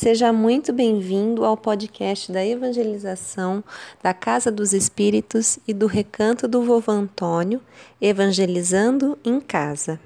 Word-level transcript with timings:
Seja 0.00 0.32
muito 0.32 0.72
bem-vindo 0.72 1.44
ao 1.44 1.58
podcast 1.58 2.32
da 2.32 2.42
evangelização 2.42 3.62
da 4.02 4.14
Casa 4.14 4.50
dos 4.50 4.72
Espíritos 4.72 5.58
e 5.68 5.74
do 5.74 5.86
Recanto 5.86 6.48
do 6.48 6.64
Vovô 6.64 6.90
Antônio, 6.90 7.60
Evangelizando 8.00 9.18
em 9.22 9.38
Casa. 9.38 10.00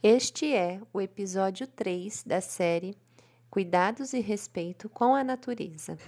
Este 0.00 0.54
é 0.54 0.80
o 0.92 1.00
episódio 1.00 1.66
3 1.66 2.22
da 2.22 2.40
série 2.40 2.96
Cuidados 3.50 4.12
e 4.12 4.20
Respeito 4.20 4.88
com 4.88 5.12
a 5.12 5.24
Natureza. 5.24 5.98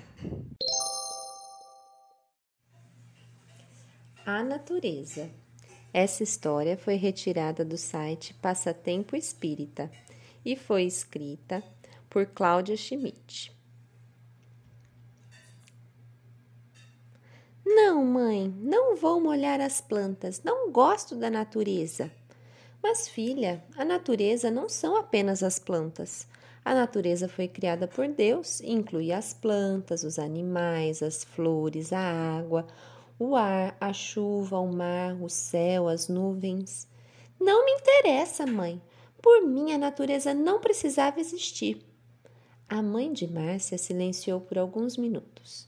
A 4.25 4.45
Natureza. 4.45 5.29
Essa 5.93 6.23
história 6.23 6.79
foi 6.79 6.95
retirada 6.95 7.65
do 7.65 7.77
site 7.77 8.33
Passatempo 8.35 9.17
Espírita 9.17 9.91
e 10.45 10.55
foi 10.55 10.85
escrita 10.85 11.65
por 12.09 12.27
Cláudia 12.27 12.77
Schmidt. 12.77 13.57
Não, 17.65 18.05
mãe, 18.05 18.49
não 18.59 18.97
vou 18.97 19.21
molhar 19.21 19.61
as 19.61 19.81
plantas, 19.81 20.43
não 20.43 20.73
gosto 20.73 21.15
da 21.15 21.29
natureza. 21.29 22.11
Mas, 22.83 23.09
filha, 23.09 23.63
a 23.77 23.85
natureza 23.85 24.51
não 24.51 24.69
são 24.69 24.97
apenas 24.97 25.43
as 25.43 25.59
plantas. 25.59 26.27
A 26.65 26.75
natureza 26.75 27.29
foi 27.29 27.49
criada 27.49 27.87
por 27.87 28.09
Deus 28.09 28.61
e 28.61 28.71
inclui 28.71 29.13
as 29.13 29.33
plantas, 29.33 30.03
os 30.03 30.19
animais, 30.19 31.03
as 31.03 31.25
flores, 31.25 31.93
a 31.93 32.01
água, 32.39 32.67
o 33.19 33.35
ar, 33.35 33.77
a 33.81 33.93
chuva, 33.93 34.59
o 34.59 34.73
mar, 34.73 35.15
o 35.21 35.29
céu, 35.29 35.89
as 35.89 36.09
nuvens. 36.09 36.89
Não 37.41 37.65
me 37.65 37.73
interessa, 37.73 38.47
mãe. 38.47 38.81
Por 39.21 39.43
mim, 39.43 39.73
a 39.73 39.79
natureza 39.79 40.33
não 40.33 40.61
precisava 40.61 41.21
existir. 41.21 41.88
A 42.71 42.83
mãe 42.83 43.11
de 43.11 43.27
Márcia 43.27 43.79
silenciou 43.79 44.43
por 44.43 44.59
alguns 44.59 44.99
minutos. 44.99 45.67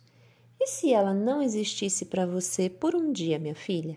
E 0.60 0.66
se 0.66 0.92
ela 0.92 1.14
não 1.14 1.40
existisse 1.40 2.04
para 2.04 2.26
você 2.26 2.68
por 2.68 2.94
um 2.94 3.10
dia, 3.10 3.38
minha 3.38 3.54
filha? 3.54 3.96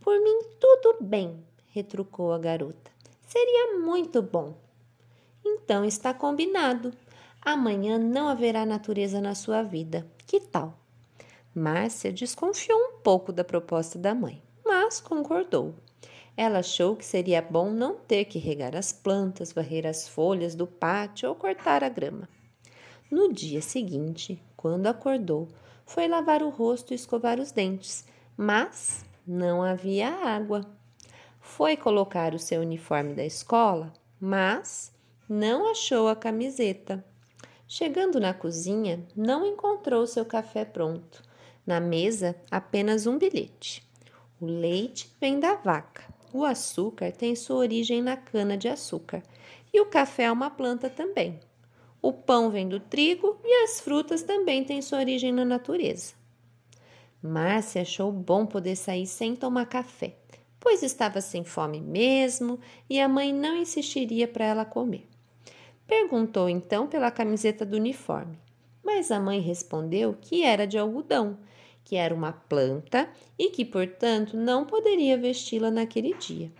Por 0.00 0.20
mim, 0.20 0.40
tudo 0.58 0.96
bem, 1.00 1.38
retrucou 1.68 2.32
a 2.32 2.38
garota. 2.40 2.90
Seria 3.28 3.78
muito 3.78 4.20
bom. 4.20 4.54
Então 5.44 5.84
está 5.84 6.12
combinado. 6.12 6.92
Amanhã 7.40 7.96
não 7.96 8.26
haverá 8.26 8.66
natureza 8.66 9.20
na 9.20 9.36
sua 9.36 9.62
vida. 9.62 10.04
Que 10.26 10.40
tal? 10.40 10.76
Márcia 11.54 12.12
desconfiou 12.12 12.76
um 12.76 12.98
pouco 13.04 13.32
da 13.32 13.44
proposta 13.44 14.00
da 14.00 14.16
mãe, 14.16 14.42
mas 14.64 15.00
concordou. 15.00 15.76
Ela 16.36 16.60
achou 16.60 16.96
que 16.96 17.04
seria 17.04 17.42
bom 17.42 17.70
não 17.70 17.94
ter 17.94 18.24
que 18.24 18.38
regar 18.38 18.74
as 18.74 18.92
plantas, 18.92 19.52
varrer 19.52 19.86
as 19.86 20.08
folhas 20.08 20.54
do 20.54 20.66
pátio 20.66 21.28
ou 21.28 21.34
cortar 21.34 21.84
a 21.84 21.88
grama. 21.88 22.28
No 23.10 23.32
dia 23.32 23.60
seguinte, 23.60 24.42
quando 24.56 24.86
acordou, 24.86 25.48
foi 25.84 26.08
lavar 26.08 26.42
o 26.42 26.48
rosto 26.48 26.92
e 26.92 26.94
escovar 26.94 27.38
os 27.38 27.52
dentes, 27.52 28.06
mas 28.36 29.04
não 29.26 29.62
havia 29.62 30.08
água. 30.08 30.64
Foi 31.38 31.76
colocar 31.76 32.34
o 32.34 32.38
seu 32.38 32.62
uniforme 32.62 33.12
da 33.14 33.24
escola, 33.24 33.92
mas 34.18 34.90
não 35.28 35.70
achou 35.70 36.08
a 36.08 36.16
camiseta. 36.16 37.04
Chegando 37.68 38.20
na 38.20 38.32
cozinha, 38.32 39.06
não 39.16 39.46
encontrou 39.46 40.06
seu 40.06 40.24
café 40.24 40.64
pronto. 40.64 41.22
Na 41.66 41.80
mesa, 41.80 42.36
apenas 42.50 43.06
um 43.06 43.18
bilhete. 43.18 43.86
O 44.40 44.46
leite 44.46 45.14
vem 45.20 45.38
da 45.38 45.54
vaca. 45.54 46.11
O 46.32 46.44
açúcar 46.44 47.12
tem 47.12 47.36
sua 47.36 47.56
origem 47.56 48.00
na 48.00 48.16
cana-de-açúcar 48.16 49.22
e 49.72 49.80
o 49.80 49.86
café 49.86 50.24
é 50.24 50.32
uma 50.32 50.48
planta 50.48 50.88
também. 50.88 51.38
O 52.00 52.12
pão 52.12 52.50
vem 52.50 52.66
do 52.68 52.80
trigo 52.80 53.38
e 53.44 53.64
as 53.64 53.80
frutas 53.80 54.22
também 54.22 54.64
têm 54.64 54.80
sua 54.80 54.98
origem 54.98 55.30
na 55.30 55.44
natureza. 55.44 56.14
Márcia 57.22 57.82
achou 57.82 58.10
bom 58.10 58.46
poder 58.46 58.74
sair 58.74 59.06
sem 59.06 59.36
tomar 59.36 59.66
café, 59.66 60.16
pois 60.58 60.82
estava 60.82 61.20
sem 61.20 61.44
fome 61.44 61.80
mesmo 61.80 62.58
e 62.88 62.98
a 62.98 63.08
mãe 63.08 63.32
não 63.32 63.56
insistiria 63.56 64.26
para 64.26 64.46
ela 64.46 64.64
comer. 64.64 65.06
Perguntou 65.86 66.48
então 66.48 66.86
pela 66.86 67.10
camiseta 67.10 67.66
do 67.66 67.76
uniforme, 67.76 68.38
mas 68.82 69.10
a 69.10 69.20
mãe 69.20 69.38
respondeu 69.38 70.16
que 70.20 70.42
era 70.42 70.66
de 70.66 70.78
algodão 70.78 71.38
que 71.84 71.96
era 71.96 72.14
uma 72.14 72.32
planta 72.32 73.08
e 73.38 73.50
que, 73.50 73.64
portanto, 73.64 74.36
não 74.36 74.64
poderia 74.64 75.18
vesti-la 75.18 75.70
naquele 75.70 76.14
dia. 76.14 76.50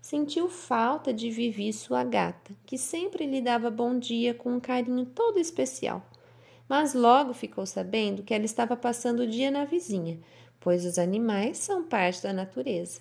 Sentiu 0.00 0.48
falta 0.48 1.12
de 1.12 1.30
Vivi, 1.30 1.72
sua 1.72 2.04
gata, 2.04 2.52
que 2.66 2.76
sempre 2.76 3.26
lhe 3.26 3.40
dava 3.40 3.70
bom 3.70 3.98
dia 3.98 4.34
com 4.34 4.54
um 4.54 4.60
carinho 4.60 5.06
todo 5.06 5.38
especial. 5.38 6.04
Mas 6.68 6.94
logo 6.94 7.32
ficou 7.32 7.64
sabendo 7.64 8.22
que 8.22 8.34
ela 8.34 8.44
estava 8.44 8.76
passando 8.76 9.20
o 9.20 9.26
dia 9.26 9.50
na 9.50 9.64
vizinha, 9.64 10.18
pois 10.60 10.84
os 10.84 10.98
animais 10.98 11.58
são 11.58 11.84
parte 11.84 12.22
da 12.22 12.32
natureza. 12.32 13.00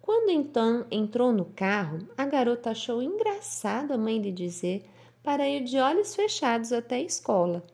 Quando 0.00 0.30
então 0.30 0.86
entrou 0.90 1.32
no 1.32 1.46
carro, 1.46 2.06
a 2.16 2.24
garota 2.24 2.70
achou 2.70 3.02
engraçado 3.02 3.92
a 3.92 3.98
mãe 3.98 4.18
lhe 4.18 4.30
dizer 4.30 4.84
para 5.22 5.48
ir 5.48 5.64
de 5.64 5.78
olhos 5.78 6.14
fechados 6.14 6.72
até 6.72 6.96
a 6.96 7.02
escola 7.02 7.64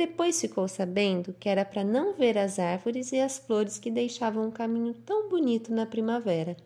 depois 0.00 0.40
ficou 0.40 0.66
sabendo 0.66 1.34
que 1.38 1.46
era 1.46 1.62
para 1.62 1.84
não 1.84 2.14
ver 2.14 2.38
as 2.38 2.58
árvores 2.58 3.12
e 3.12 3.20
as 3.20 3.38
flores 3.38 3.78
que 3.78 3.90
deixavam 3.90 4.46
um 4.46 4.50
caminho 4.50 4.94
tão 4.94 5.28
bonito 5.28 5.74
na 5.74 5.84
primavera. 5.84 6.56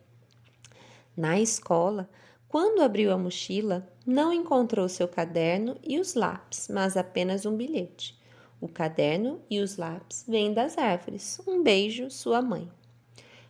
Na 1.17 1.37
escola, 1.37 2.09
quando 2.47 2.81
abriu 2.81 3.11
a 3.11 3.17
mochila, 3.17 3.85
não 4.05 4.31
encontrou 4.31 4.87
seu 4.87 5.05
caderno 5.05 5.75
e 5.83 5.99
os 5.99 6.13
lápis, 6.13 6.69
mas 6.69 6.95
apenas 6.95 7.45
um 7.45 7.57
bilhete. 7.57 8.17
O 8.61 8.69
caderno 8.69 9.41
e 9.49 9.59
os 9.59 9.75
lápis 9.75 10.23
vêm 10.25 10.53
das 10.53 10.77
árvores. 10.77 11.41
Um 11.45 11.61
beijo, 11.61 12.09
sua 12.09 12.41
mãe. 12.41 12.71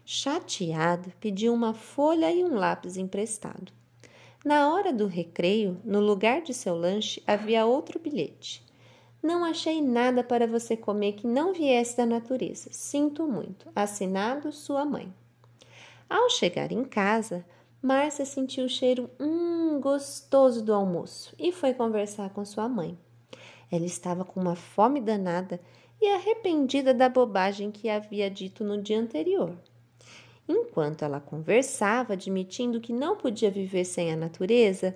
Chateado, 0.03 1.13
pediu 1.19 1.53
uma 1.53 1.75
folha 1.75 2.31
e 2.31 2.43
um 2.43 2.55
lápis 2.55 2.97
emprestado. 2.97 3.71
Na 4.43 4.73
hora 4.73 4.91
do 4.91 5.05
recreio, 5.05 5.79
no 5.85 5.99
lugar 5.99 6.41
de 6.41 6.55
seu 6.55 6.75
lanche, 6.75 7.21
havia 7.27 7.67
outro 7.67 7.99
bilhete. 7.99 8.65
Não 9.25 9.43
achei 9.43 9.81
nada 9.81 10.23
para 10.23 10.45
você 10.45 10.77
comer 10.77 11.13
que 11.13 11.25
não 11.25 11.51
viesse 11.51 11.97
da 11.97 12.05
natureza. 12.05 12.69
Sinto 12.71 13.25
muito. 13.25 13.67
Assinado 13.75 14.51
sua 14.51 14.85
mãe. 14.85 15.11
Ao 16.07 16.29
chegar 16.29 16.71
em 16.71 16.83
casa, 16.83 17.43
Márcia 17.81 18.23
sentiu 18.23 18.65
o 18.65 18.69
cheiro 18.69 19.09
hum, 19.19 19.79
gostoso 19.81 20.63
do 20.63 20.71
almoço 20.71 21.33
e 21.39 21.51
foi 21.51 21.73
conversar 21.73 22.29
com 22.29 22.45
sua 22.45 22.69
mãe. 22.69 22.95
Ela 23.71 23.87
estava 23.87 24.23
com 24.23 24.39
uma 24.39 24.55
fome 24.55 25.01
danada 25.01 25.59
e 25.99 26.07
arrependida 26.07 26.93
da 26.93 27.09
bobagem 27.09 27.71
que 27.71 27.89
havia 27.89 28.29
dito 28.29 28.63
no 28.63 28.79
dia 28.79 28.99
anterior. 28.99 29.57
Enquanto 30.47 31.03
ela 31.03 31.19
conversava, 31.19 32.13
admitindo 32.13 32.79
que 32.79 32.93
não 32.93 33.17
podia 33.17 33.49
viver 33.49 33.85
sem 33.85 34.13
a 34.13 34.15
natureza, 34.15 34.95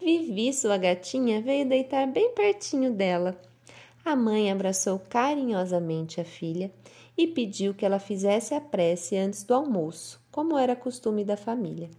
Vivi, 0.00 0.50
sua 0.54 0.78
gatinha, 0.78 1.42
veio 1.42 1.68
deitar 1.68 2.06
bem 2.06 2.32
pertinho 2.32 2.90
dela 2.90 3.38
a 4.06 4.14
mãe 4.14 4.52
abraçou 4.52 5.00
carinhosamente 5.10 6.20
a 6.20 6.24
filha 6.24 6.70
e 7.18 7.26
pediu 7.26 7.74
que 7.74 7.84
ela 7.84 7.98
fizesse 7.98 8.54
a 8.54 8.60
prece 8.60 9.16
antes 9.16 9.42
do 9.42 9.52
almoço, 9.52 10.22
como 10.30 10.56
era 10.56 10.76
costume 10.76 11.24
da 11.24 11.36
família. 11.36 11.90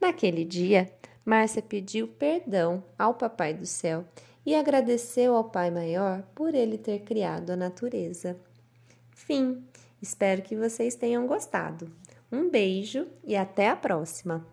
Naquele 0.00 0.44
dia, 0.44 0.88
Márcia 1.24 1.60
pediu 1.60 2.06
perdão 2.06 2.84
ao 2.96 3.14
Papai 3.14 3.52
do 3.52 3.66
Céu 3.66 4.04
e 4.46 4.54
agradeceu 4.54 5.34
ao 5.34 5.42
Pai 5.42 5.72
Maior 5.72 6.22
por 6.36 6.54
ele 6.54 6.78
ter 6.78 7.00
criado 7.00 7.50
a 7.50 7.56
natureza. 7.56 8.38
Fim. 9.10 9.64
Espero 10.00 10.42
que 10.42 10.56
vocês 10.56 10.94
tenham 10.94 11.26
gostado. 11.26 11.90
Um 12.30 12.48
beijo 12.48 13.08
e 13.24 13.34
até 13.34 13.68
a 13.68 13.76
próxima! 13.76 14.46